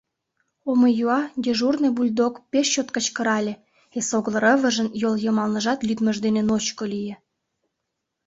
[0.71, 3.53] Омыюа дежурный бульдог пеш чот кычкырале,
[3.97, 7.15] эсогыл рывыжын йол йымалныжат лӱдмыж дене ночко лие.